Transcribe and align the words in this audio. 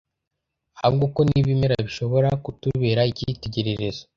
ahubwo 0.81 1.05
ko 1.15 1.19
n’ibimera 1.27 1.75
bishobora 1.85 2.29
kutubera 2.43 3.01
icyitegererezo 3.11 4.01